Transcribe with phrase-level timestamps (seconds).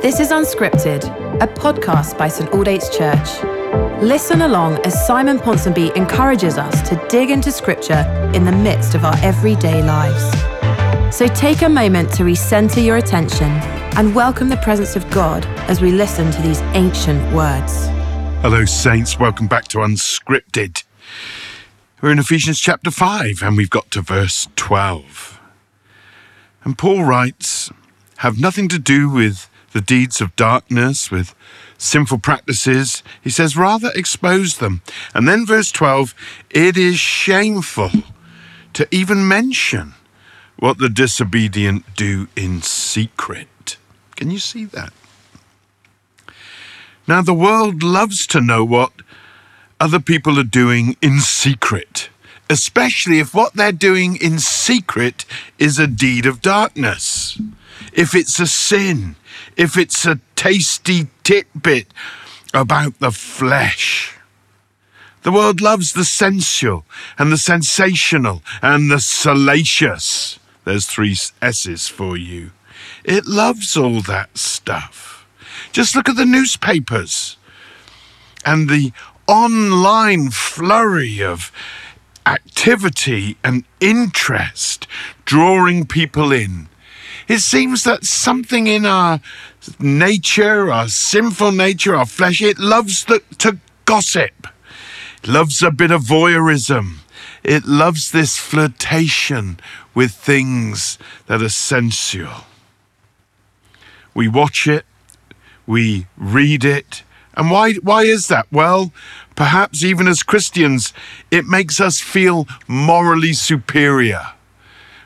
[0.00, 1.04] This is Unscripted,
[1.40, 3.44] a podcast by St Aldate's Church.
[4.02, 8.04] Listen along as Simon Ponsonby encourages us to dig into Scripture
[8.34, 11.16] in the midst of our everyday lives.
[11.16, 13.50] So take a moment to recenter your attention
[13.96, 17.86] and welcome the presence of God as we listen to these ancient words.
[18.42, 19.18] Hello, Saints.
[19.18, 20.82] Welcome back to Unscripted.
[22.00, 25.40] We're in Ephesians chapter 5 and we've got to verse 12.
[26.64, 27.70] And Paul writes,
[28.20, 31.34] Have nothing to do with the deeds of darkness, with
[31.78, 33.02] sinful practices.
[33.22, 34.82] He says, Rather expose them.
[35.14, 36.14] And then verse 12,
[36.50, 37.90] It is shameful
[38.74, 39.94] to even mention
[40.58, 43.78] what the disobedient do in secret.
[44.16, 44.92] Can you see that?
[47.08, 48.92] Now, the world loves to know what
[49.80, 52.10] other people are doing in secret,
[52.50, 55.24] especially if what they're doing in secret
[55.58, 57.40] is a deed of darkness.
[57.92, 59.16] If it's a sin,
[59.56, 61.86] if it's a tasty titbit
[62.54, 64.16] about the flesh.
[65.22, 66.86] The world loves the sensual
[67.18, 70.38] and the sensational and the salacious.
[70.64, 72.52] There's three S's for you.
[73.04, 75.26] It loves all that stuff.
[75.72, 77.36] Just look at the newspapers
[78.44, 78.92] and the
[79.26, 81.52] online flurry of
[82.26, 84.86] activity and interest
[85.24, 86.68] drawing people in.
[87.28, 89.20] It seems that something in our
[89.78, 94.46] nature, our sinful nature, our flesh, it loves the, to gossip.
[95.22, 96.98] It loves a bit of voyeurism.
[97.42, 99.58] It loves this flirtation
[99.94, 102.44] with things that are sensual.
[104.14, 104.84] We watch it,
[105.66, 107.02] we read it.
[107.34, 108.46] And why, why is that?
[108.50, 108.92] Well,
[109.36, 110.92] perhaps even as Christians,
[111.30, 114.32] it makes us feel morally superior.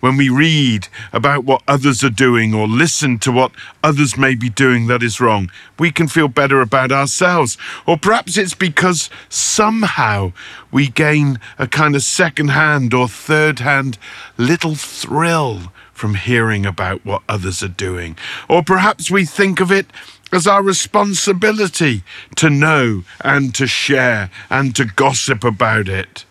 [0.00, 3.50] When we read about what others are doing or listen to what
[3.82, 7.58] others may be doing that is wrong, we can feel better about ourselves.
[7.84, 10.32] Or perhaps it's because somehow
[10.70, 13.98] we gain a kind of second hand or third hand
[14.36, 18.16] little thrill from hearing about what others are doing.
[18.48, 19.86] Or perhaps we think of it
[20.30, 22.04] as our responsibility
[22.36, 26.24] to know and to share and to gossip about it.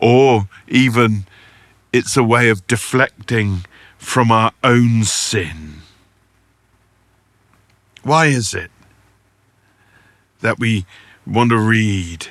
[0.00, 1.26] Or even
[1.92, 3.64] it's a way of deflecting
[3.96, 5.82] from our own sin.
[8.02, 8.70] Why is it
[10.40, 10.86] that we
[11.26, 12.28] want to read?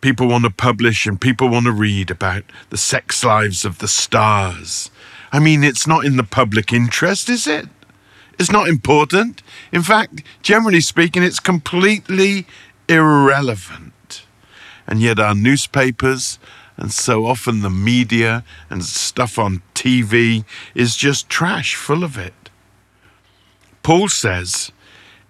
[0.00, 3.88] People want to publish and people want to read about the sex lives of the
[3.88, 4.90] stars.
[5.32, 7.66] I mean, it's not in the public interest, is it?
[8.38, 9.42] It's not important.
[9.70, 12.46] In fact, generally speaking, it's completely
[12.88, 14.24] irrelevant.
[14.86, 16.38] And yet, our newspapers
[16.82, 20.44] and so often the media and stuff on TV
[20.74, 22.50] is just trash full of it.
[23.84, 24.72] Paul says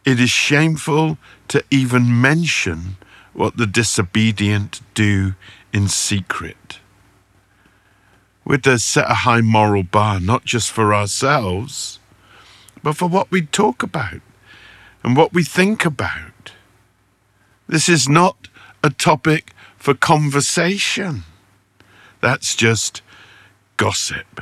[0.07, 1.19] it is shameful
[1.49, 2.97] to even mention
[3.35, 5.35] what the disobedient do
[5.75, 6.79] in secret.
[8.47, 11.99] We're to uh, set a high moral bar, not just for ourselves
[12.83, 14.23] but for what we talk about
[15.05, 16.53] and what we think about.
[17.69, 18.49] This is not
[18.83, 21.25] a topic for conversation.
[22.23, 23.03] That's just
[23.77, 24.41] gossip.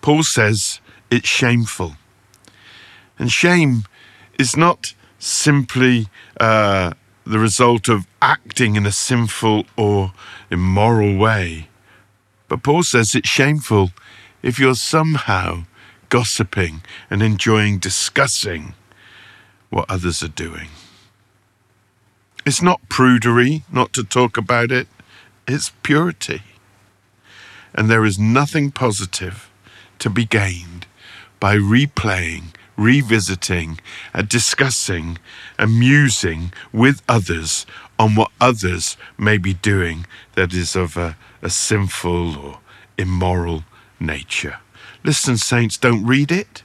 [0.00, 1.96] Paul says it's shameful.
[3.18, 3.82] And shame
[4.38, 6.92] is not simply uh,
[7.26, 10.12] the result of acting in a sinful or
[10.50, 11.68] immoral way.
[12.48, 13.90] But Paul says it's shameful
[14.42, 15.64] if you're somehow
[16.08, 18.74] gossiping and enjoying discussing
[19.70, 20.68] what others are doing.
[22.46, 24.88] It's not prudery not to talk about it,
[25.46, 26.42] it's purity.
[27.74, 29.50] And there is nothing positive
[30.00, 30.86] to be gained
[31.38, 33.78] by replaying, revisiting,
[34.12, 35.18] and discussing,
[35.58, 37.66] and musing with others
[37.98, 42.58] on what others may be doing that is of a, a sinful or
[42.98, 43.64] immoral
[43.98, 44.58] nature.
[45.04, 46.62] Listen, saints, don't read it,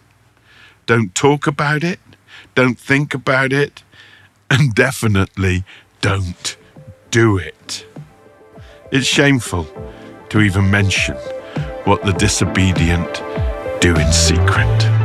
[0.85, 1.99] don't talk about it,
[2.53, 3.83] don't think about it,
[4.49, 5.63] and definitely
[6.01, 6.57] don't
[7.11, 7.85] do it.
[8.97, 9.67] It's shameful
[10.29, 11.17] to even mention
[11.83, 13.21] what the disobedient
[13.81, 15.04] do in secret.